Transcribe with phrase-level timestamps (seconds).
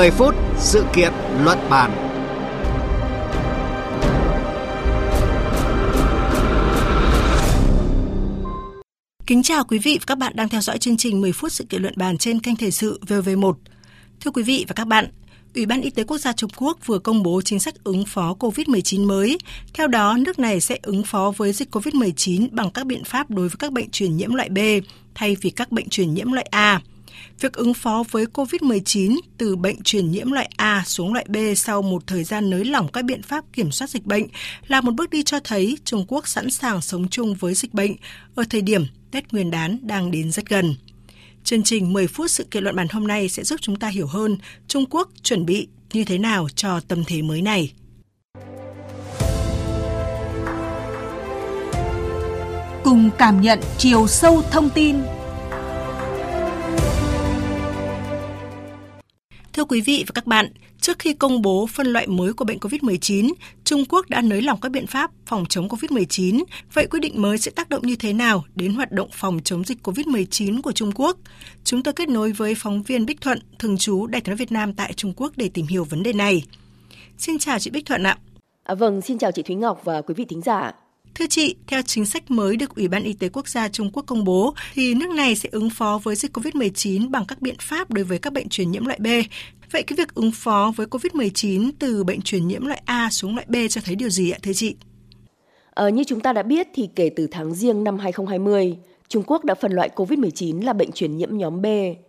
[0.00, 1.12] 10 phút sự kiện
[1.44, 1.90] luận bàn.
[9.26, 11.64] Kính chào quý vị và các bạn đang theo dõi chương trình 10 phút sự
[11.64, 13.52] kiện luận bàn trên kênh Thời sự VV1.
[14.20, 15.06] Thưa quý vị và các bạn,
[15.54, 18.36] Ủy ban Y tế Quốc gia Trung Quốc vừa công bố chính sách ứng phó
[18.38, 19.38] COVID-19 mới.
[19.74, 23.48] Theo đó, nước này sẽ ứng phó với dịch COVID-19 bằng các biện pháp đối
[23.48, 24.58] với các bệnh truyền nhiễm loại B
[25.14, 26.80] thay vì các bệnh truyền nhiễm loại A.
[27.40, 31.82] Việc ứng phó với COVID-19 từ bệnh truyền nhiễm loại A xuống loại B sau
[31.82, 34.26] một thời gian nới lỏng các biện pháp kiểm soát dịch bệnh
[34.66, 37.96] là một bước đi cho thấy Trung Quốc sẵn sàng sống chung với dịch bệnh
[38.34, 40.74] ở thời điểm Tết Nguyên đán đang đến rất gần.
[41.44, 44.06] Chương trình 10 phút sự kiện luận bàn hôm nay sẽ giúp chúng ta hiểu
[44.06, 44.36] hơn
[44.68, 47.72] Trung Quốc chuẩn bị như thế nào cho tâm thế mới này.
[52.84, 54.96] Cùng cảm nhận chiều sâu thông tin
[59.60, 60.46] Thưa quý vị và các bạn,
[60.80, 63.32] trước khi công bố phân loại mới của bệnh COVID-19,
[63.64, 66.44] Trung Quốc đã nới lỏng các biện pháp phòng chống COVID-19.
[66.72, 69.64] Vậy quyết định mới sẽ tác động như thế nào đến hoạt động phòng chống
[69.64, 71.16] dịch COVID-19 của Trung Quốc?
[71.64, 74.74] Chúng tôi kết nối với phóng viên Bích Thuận, thường trú Đại tiếng Việt Nam
[74.74, 76.42] tại Trung Quốc để tìm hiểu vấn đề này.
[77.18, 78.18] Xin chào chị Bích Thuận ạ.
[78.62, 80.72] À, vâng, xin chào chị Thúy Ngọc và quý vị thính giả.
[81.20, 84.02] Thưa chị, theo chính sách mới được Ủy ban Y tế Quốc gia Trung Quốc
[84.06, 87.90] công bố, thì nước này sẽ ứng phó với dịch COVID-19 bằng các biện pháp
[87.90, 89.06] đối với các bệnh truyền nhiễm loại B.
[89.72, 93.46] Vậy cái việc ứng phó với COVID-19 từ bệnh truyền nhiễm loại A xuống loại
[93.48, 94.76] B cho thấy điều gì ạ thưa chị?
[95.70, 98.76] Ờ, như chúng ta đã biết thì kể từ tháng riêng năm 2020,
[99.08, 101.66] Trung Quốc đã phân loại COVID-19 là bệnh truyền nhiễm nhóm B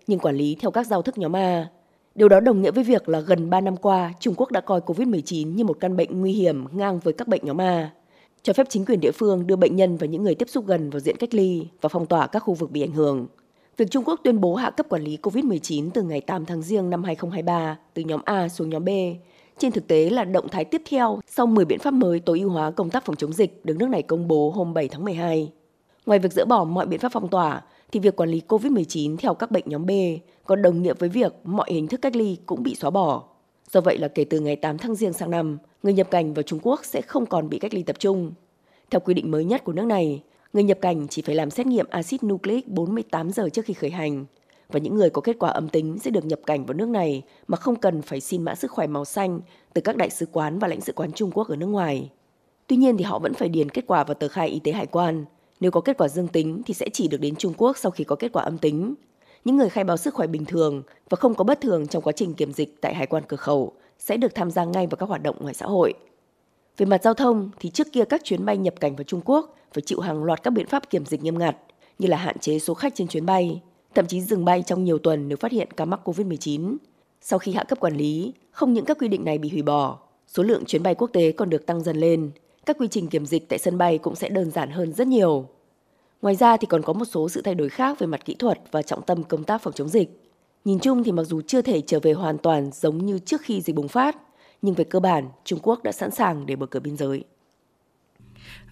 [0.08, 1.68] nhưng quản lý theo các giao thức nhóm A.
[2.16, 4.80] Điều đó đồng nghĩa với việc là gần 3 năm qua, Trung Quốc đã coi
[4.80, 7.90] COVID-19 như một căn bệnh nguy hiểm ngang với các bệnh nhóm A
[8.44, 10.90] cho phép chính quyền địa phương đưa bệnh nhân và những người tiếp xúc gần
[10.90, 13.28] vào diện cách ly và phong tỏa các khu vực bị ảnh hưởng.
[13.78, 16.90] Việc Trung Quốc tuyên bố hạ cấp quản lý COVID-19 từ ngày 8 tháng Giêng
[16.90, 18.90] năm 2023 từ nhóm A xuống nhóm B
[19.58, 22.50] trên thực tế là động thái tiếp theo sau 10 biện pháp mới tối ưu
[22.50, 25.52] hóa công tác phòng chống dịch được nước này công bố hôm 7 tháng 12.
[26.06, 29.34] Ngoài việc dỡ bỏ mọi biện pháp phong tỏa, thì việc quản lý COVID-19 theo
[29.34, 29.92] các bệnh nhóm B
[30.46, 33.24] còn đồng nghĩa với việc mọi hình thức cách ly cũng bị xóa bỏ.
[33.72, 36.44] Do vậy là kể từ ngày 8 tháng Giêng sang năm, người nhập cảnh vào
[36.44, 38.34] Trung Quốc sẽ không còn bị cách ly tập trung.
[38.90, 40.24] Theo quy định mới nhất của nước này,
[40.54, 43.90] người nhập cảnh chỉ phải làm xét nghiệm axit nucleic 48 giờ trước khi khởi
[43.90, 44.26] hành
[44.72, 47.22] và những người có kết quả âm tính sẽ được nhập cảnh vào nước này
[47.48, 49.42] mà không cần phải xin mã sức khỏe màu xanh
[49.74, 52.10] từ các đại sứ quán và lãnh sự quán Trung Quốc ở nước ngoài.
[52.68, 54.86] Tuy nhiên thì họ vẫn phải điền kết quả vào tờ khai y tế hải
[54.86, 55.26] quan.
[55.60, 58.04] Nếu có kết quả dương tính thì sẽ chỉ được đến Trung Quốc sau khi
[58.04, 58.96] có kết quả âm tính.
[59.46, 62.14] Những người khai báo sức khỏe bình thường và không có bất thường trong quá
[62.14, 65.10] trình kiểm dịch tại hải quan cửa khẩu sẽ được tham gia ngay vào các
[65.10, 65.94] hoạt động ngoài xã hội.
[66.78, 69.56] Về mặt giao thông thì trước kia các chuyến bay nhập cảnh vào Trung Quốc
[69.74, 71.58] phải chịu hàng loạt các biện pháp kiểm dịch nghiêm ngặt
[72.00, 73.62] như là hạn chế số khách trên chuyến bay,
[73.96, 76.78] thậm chí dừng bay trong nhiều tuần nếu phát hiện ca mắc COVID-19.
[77.22, 80.00] Sau khi hạ cấp quản lý, không những các quy định này bị hủy bỏ,
[80.28, 82.32] số lượng chuyến bay quốc tế còn được tăng dần lên,
[82.66, 85.46] các quy trình kiểm dịch tại sân bay cũng sẽ đơn giản hơn rất nhiều.
[86.22, 88.60] Ngoài ra thì còn có một số sự thay đổi khác về mặt kỹ thuật
[88.72, 90.22] và trọng tâm công tác phòng chống dịch.
[90.66, 93.62] Nhìn chung thì mặc dù chưa thể trở về hoàn toàn giống như trước khi
[93.62, 94.18] dịch bùng phát,
[94.62, 97.24] nhưng về cơ bản, Trung Quốc đã sẵn sàng để mở cửa biên giới.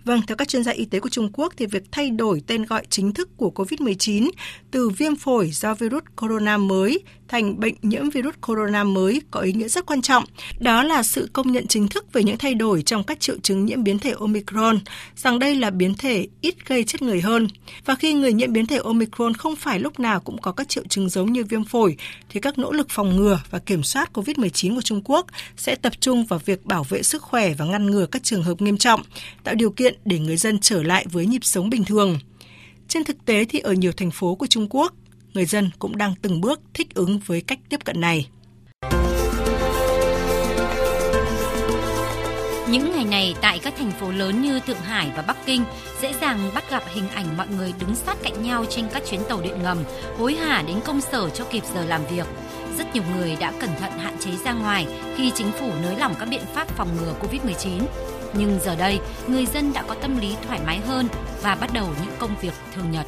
[0.06, 2.66] Vâng, theo các chuyên gia y tế của Trung Quốc thì việc thay đổi tên
[2.66, 4.30] gọi chính thức của COVID-19
[4.72, 9.54] từ viêm phổi do virus corona mới thành bệnh nhiễm virus corona mới có ý
[9.54, 10.24] nghĩa rất quan trọng.
[10.60, 13.66] Đó là sự công nhận chính thức về những thay đổi trong các triệu chứng
[13.66, 14.80] nhiễm biến thể Omicron,
[15.16, 17.48] rằng đây là biến thể ít gây chết người hơn.
[17.86, 20.84] Và khi người nhiễm biến thể Omicron không phải lúc nào cũng có các triệu
[20.90, 21.96] chứng giống như viêm phổi,
[22.30, 25.26] thì các nỗ lực phòng ngừa và kiểm soát COVID-19 của Trung Quốc
[25.58, 28.62] sẽ tập trung vào việc bảo vệ sức khỏe và ngăn ngừa các trường hợp
[28.62, 29.02] nghiêm trọng,
[29.44, 32.20] tạo điều kiện để người dân trở lại với nhịp sống bình thường.
[32.88, 34.94] Trên thực tế thì ở nhiều thành phố của Trung Quốc,
[35.34, 38.30] người dân cũng đang từng bước thích ứng với cách tiếp cận này.
[42.72, 45.64] Những ngày này tại các thành phố lớn như Thượng Hải và Bắc Kinh
[46.02, 49.22] dễ dàng bắt gặp hình ảnh mọi người đứng sát cạnh nhau trên các chuyến
[49.30, 49.78] tàu điện ngầm,
[50.18, 52.28] hối hả đến công sở cho kịp giờ làm việc.
[52.78, 56.14] Rất nhiều người đã cẩn thận hạn chế ra ngoài khi chính phủ nới lỏng
[56.20, 57.82] các biện pháp phòng ngừa Covid-19.
[58.34, 61.08] Nhưng giờ đây, người dân đã có tâm lý thoải mái hơn
[61.42, 63.06] và bắt đầu những công việc thường nhật.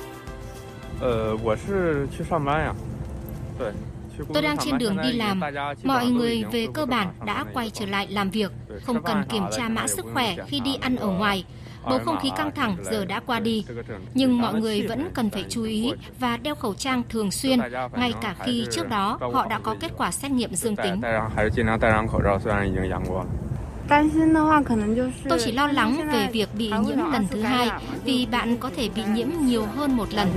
[4.33, 5.41] Tôi đang trên đường đi làm.
[5.83, 8.51] Mọi người về cơ bản đã quay trở lại làm việc,
[8.83, 11.45] không cần kiểm tra mã sức khỏe khi đi ăn ở ngoài.
[11.83, 13.65] Bầu không khí căng thẳng giờ đã qua đi,
[14.13, 17.59] nhưng mọi người vẫn cần phải chú ý và đeo khẩu trang thường xuyên,
[17.93, 21.01] ngay cả khi trước đó họ đã có kết quả xét nghiệm dương tính.
[25.29, 27.69] Tôi chỉ lo lắng về việc bị nhiễm lần thứ hai
[28.05, 30.27] vì bạn có thể bị nhiễm nhiều hơn một lần.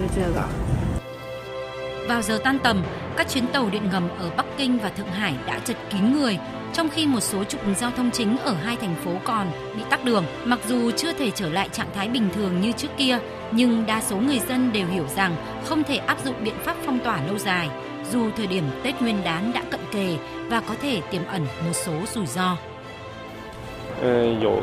[2.09, 2.83] Vào giờ tan tầm,
[3.17, 6.39] Các chuyến tàu điện ngầm ở Bắc Kinh và Thượng Hải đã chật kín người,
[6.73, 10.05] trong khi một số trục giao thông chính ở hai thành phố còn bị tắc
[10.05, 10.25] đường.
[10.45, 13.19] Mặc dù chưa thể trở lại trạng thái bình thường như trước kia,
[13.53, 16.99] nhưng đa số người dân đều hiểu rằng không thể áp dụng biện pháp phong
[17.05, 17.69] tỏa lâu dài,
[18.13, 20.17] dù thời điểm Tết Nguyên đán đã cận kề
[20.49, 22.57] và có thể tiềm ẩn một số rủi ro.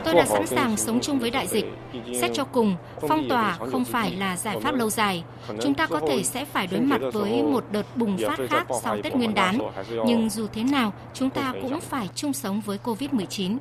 [0.06, 1.66] Tôi đã sẵn sàng sống chung với đại dịch.
[2.22, 2.76] Xét cho cùng,
[3.10, 5.24] phong tỏa không phải là giải pháp lâu dài.
[5.62, 8.98] Chúng ta có thể sẽ phải đối mặt với một đợt bùng phát khác sau
[9.04, 9.58] Tết Nguyên đán.
[10.06, 13.58] Nhưng dù thế nào, chúng ta cũng phải chung sống với COVID-19.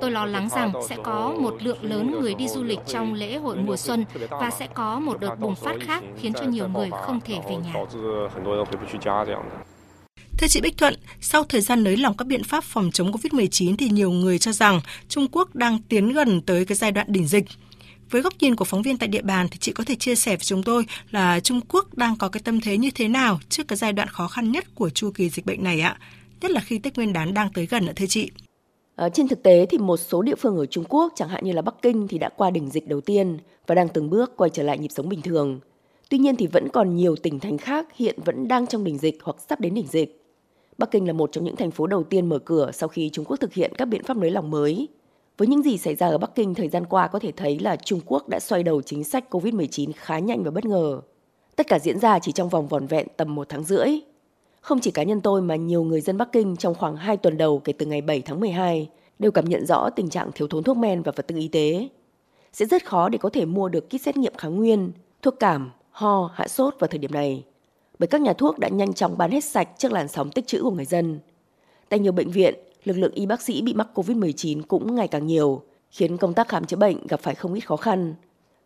[0.00, 3.36] Tôi lo lắng rằng sẽ có một lượng lớn người đi du lịch trong lễ
[3.36, 6.90] hội mùa xuân và sẽ có một đợt bùng phát khác khiến cho nhiều người
[6.90, 7.74] không thể về nhà.
[10.38, 13.76] Thưa chị Bích Thuận, sau thời gian nới lỏng các biện pháp phòng chống COVID-19
[13.76, 17.26] thì nhiều người cho rằng Trung Quốc đang tiến gần tới cái giai đoạn đỉnh
[17.26, 17.44] dịch.
[18.10, 20.30] Với góc nhìn của phóng viên tại địa bàn thì chị có thể chia sẻ
[20.30, 23.68] với chúng tôi là Trung Quốc đang có cái tâm thế như thế nào trước
[23.68, 25.98] cái giai đoạn khó khăn nhất của chu kỳ dịch bệnh này ạ?
[26.40, 28.30] Nhất là khi Tết Nguyên đán đang tới gần ạ thưa chị.
[28.96, 31.52] À, trên thực tế thì một số địa phương ở Trung Quốc, chẳng hạn như
[31.52, 34.50] là Bắc Kinh thì đã qua đỉnh dịch đầu tiên và đang từng bước quay
[34.50, 35.60] trở lại nhịp sống bình thường.
[36.10, 39.18] Tuy nhiên thì vẫn còn nhiều tỉnh thành khác hiện vẫn đang trong đỉnh dịch
[39.22, 40.21] hoặc sắp đến đỉnh dịch.
[40.78, 43.24] Bắc Kinh là một trong những thành phố đầu tiên mở cửa sau khi Trung
[43.24, 44.88] Quốc thực hiện các biện pháp nới lỏng mới.
[45.38, 47.76] Với những gì xảy ra ở Bắc Kinh thời gian qua có thể thấy là
[47.76, 51.00] Trung Quốc đã xoay đầu chính sách COVID-19 khá nhanh và bất ngờ.
[51.56, 53.88] Tất cả diễn ra chỉ trong vòng vòn vẹn tầm một tháng rưỡi.
[54.60, 57.38] Không chỉ cá nhân tôi mà nhiều người dân Bắc Kinh trong khoảng 2 tuần
[57.38, 60.62] đầu kể từ ngày 7 tháng 12 đều cảm nhận rõ tình trạng thiếu thốn
[60.62, 61.88] thuốc men và vật tư y tế.
[62.52, 64.92] Sẽ rất khó để có thể mua được kit xét nghiệm kháng nguyên,
[65.22, 67.44] thuốc cảm, ho, hạ sốt vào thời điểm này
[68.02, 70.62] bởi các nhà thuốc đã nhanh chóng bán hết sạch trước làn sóng tích trữ
[70.62, 71.18] của người dân.
[71.88, 72.54] Tại nhiều bệnh viện,
[72.84, 76.48] lực lượng y bác sĩ bị mắc COVID-19 cũng ngày càng nhiều, khiến công tác
[76.48, 78.14] khám chữa bệnh gặp phải không ít khó khăn.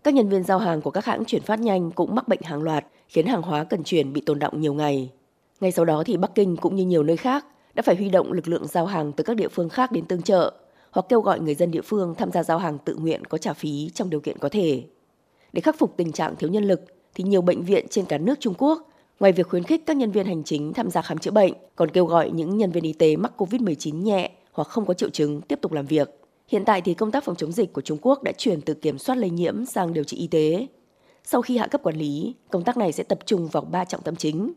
[0.05, 2.63] Các nhân viên giao hàng của các hãng chuyển phát nhanh cũng mắc bệnh hàng
[2.63, 5.11] loạt, khiến hàng hóa cần chuyển bị tồn động nhiều ngày.
[5.61, 8.33] Ngay sau đó thì Bắc Kinh cũng như nhiều nơi khác đã phải huy động
[8.33, 10.53] lực lượng giao hàng từ các địa phương khác đến tương trợ
[10.91, 13.53] hoặc kêu gọi người dân địa phương tham gia giao hàng tự nguyện có trả
[13.53, 14.85] phí trong điều kiện có thể.
[15.53, 16.81] Để khắc phục tình trạng thiếu nhân lực
[17.15, 18.89] thì nhiều bệnh viện trên cả nước Trung Quốc
[19.21, 21.91] Ngoài việc khuyến khích các nhân viên hành chính tham gia khám chữa bệnh, còn
[21.91, 25.41] kêu gọi những nhân viên y tế mắc COVID-19 nhẹ hoặc không có triệu chứng
[25.41, 26.21] tiếp tục làm việc.
[26.49, 28.99] Hiện tại thì công tác phòng chống dịch của Trung Quốc đã chuyển từ kiểm
[28.99, 30.67] soát lây nhiễm sang điều trị y tế.
[31.25, 34.03] Sau khi hạ cấp quản lý, công tác này sẽ tập trung vào ba trọng
[34.03, 34.53] tâm chính.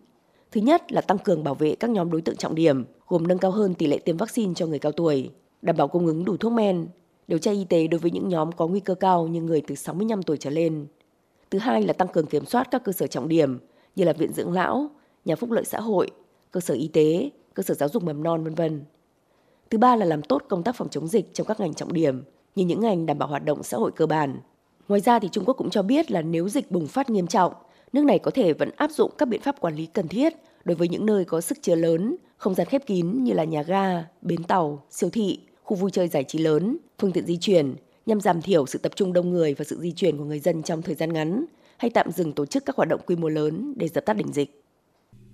[0.51, 3.37] Thứ nhất là tăng cường bảo vệ các nhóm đối tượng trọng điểm, gồm nâng
[3.37, 5.29] cao hơn tỷ lệ tiêm vaccine cho người cao tuổi,
[5.61, 6.87] đảm bảo cung ứng đủ thuốc men,
[7.27, 9.75] điều tra y tế đối với những nhóm có nguy cơ cao như người từ
[9.75, 10.87] 65 tuổi trở lên.
[11.51, 13.59] Thứ hai là tăng cường kiểm soát các cơ sở trọng điểm,
[13.95, 14.89] như là viện dưỡng lão,
[15.25, 16.11] nhà phúc lợi xã hội,
[16.51, 18.81] cơ sở y tế, cơ sở giáo dục mầm non vân vân.
[19.69, 22.23] Thứ ba là làm tốt công tác phòng chống dịch trong các ngành trọng điểm
[22.55, 24.37] như những ngành đảm bảo hoạt động xã hội cơ bản.
[24.87, 27.53] Ngoài ra thì Trung Quốc cũng cho biết là nếu dịch bùng phát nghiêm trọng,
[27.93, 30.33] nước này có thể vẫn áp dụng các biện pháp quản lý cần thiết
[30.65, 33.61] đối với những nơi có sức chứa lớn, không gian khép kín như là nhà
[33.63, 37.75] ga, bến tàu, siêu thị, khu vui chơi giải trí lớn, phương tiện di chuyển
[38.05, 40.63] nhằm giảm thiểu sự tập trung đông người và sự di chuyển của người dân
[40.63, 41.45] trong thời gian ngắn,
[41.79, 44.33] hay tạm dừng tổ chức các hoạt động quy mô lớn để dập tắt đỉnh
[44.33, 44.63] dịch.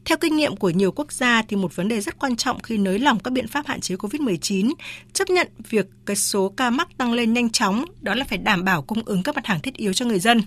[0.05, 2.77] Theo kinh nghiệm của nhiều quốc gia thì một vấn đề rất quan trọng khi
[2.77, 4.73] nới lỏng các biện pháp hạn chế COVID-19,
[5.13, 8.63] chấp nhận việc cái số ca mắc tăng lên nhanh chóng, đó là phải đảm
[8.63, 10.41] bảo cung ứng các mặt hàng thiết yếu cho người dân.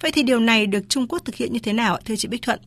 [0.00, 2.42] Vậy thì điều này được Trung Quốc thực hiện như thế nào thưa chị Bích
[2.42, 2.58] Thuận?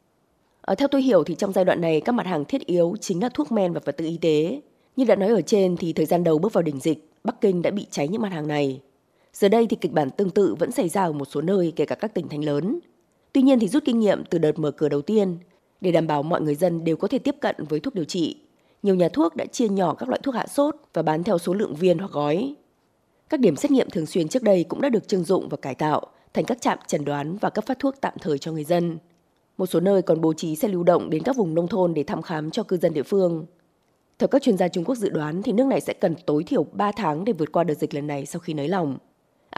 [0.62, 2.96] Ở ờ, theo tôi hiểu thì trong giai đoạn này các mặt hàng thiết yếu
[3.02, 4.62] chính là thuốc men và vật tư y tế.
[4.96, 7.62] Như đã nói ở trên thì thời gian đầu bước vào đỉnh dịch, Bắc Kinh
[7.62, 8.82] đã bị cháy những mặt hàng này.
[9.34, 11.86] Giờ đây thì kịch bản tương tự vẫn xảy ra ở một số nơi, kể
[11.86, 12.80] cả các tỉnh thành lớn.
[13.34, 15.38] Tuy nhiên thì rút kinh nghiệm từ đợt mở cửa đầu tiên,
[15.82, 18.38] để đảm bảo mọi người dân đều có thể tiếp cận với thuốc điều trị.
[18.84, 21.54] Nhiều nhà thuốc đã chia nhỏ các loại thuốc hạ sốt và bán theo số
[21.54, 22.56] lượng viên hoặc gói.
[23.30, 25.76] Các điểm xét nghiệm thường xuyên trước đây cũng đã được trưng dụng và cải
[25.76, 26.02] tạo
[26.34, 28.98] thành các trạm chẩn đoán và cấp phát thuốc tạm thời cho người dân.
[29.58, 32.04] Một số nơi còn bố trí xe lưu động đến các vùng nông thôn để
[32.04, 33.46] thăm khám cho cư dân địa phương.
[34.20, 36.64] Theo các chuyên gia Trung Quốc dự đoán thì nước này sẽ cần tối thiểu
[36.64, 38.98] 3 tháng để vượt qua đợt dịch lần này sau khi nới lỏng.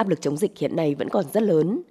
[0.02, 1.82] Áp lực chống dịch hiện nay vẫn còn rất lớn.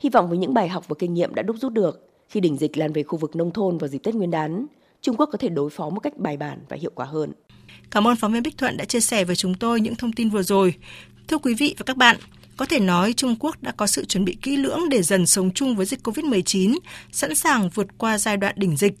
[0.00, 2.56] Hy vọng với những bài học và kinh nghiệm đã đúc rút được, khi đỉnh
[2.56, 4.66] dịch lan về khu vực nông thôn vào dịp Tết Nguyên đán,
[5.02, 7.32] Trung Quốc có thể đối phó một cách bài bản và hiệu quả hơn.
[7.90, 10.30] Cảm ơn phóng viên Bích Thuận đã chia sẻ với chúng tôi những thông tin
[10.30, 10.74] vừa rồi.
[11.28, 12.16] Thưa quý vị và các bạn,
[12.56, 15.50] có thể nói Trung Quốc đã có sự chuẩn bị kỹ lưỡng để dần sống
[15.50, 16.78] chung với dịch COVID-19,
[17.12, 18.94] sẵn sàng vượt qua giai đoạn đỉnh dịch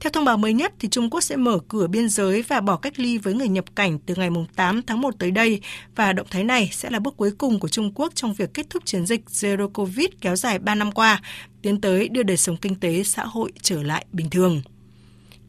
[0.00, 2.76] theo thông báo mới nhất, thì Trung Quốc sẽ mở cửa biên giới và bỏ
[2.76, 5.60] cách ly với người nhập cảnh từ ngày 8 tháng 1 tới đây
[5.96, 8.66] và động thái này sẽ là bước cuối cùng của Trung Quốc trong việc kết
[8.70, 11.20] thúc chiến dịch Zero Covid kéo dài 3 năm qua,
[11.62, 14.62] tiến tới đưa đời sống kinh tế xã hội trở lại bình thường.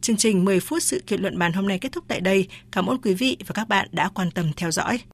[0.00, 2.48] Chương trình 10 phút sự kiện luận bàn hôm nay kết thúc tại đây.
[2.72, 4.98] Cảm ơn quý vị và các bạn đã quan tâm theo dõi.